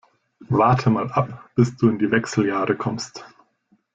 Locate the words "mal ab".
0.89-1.51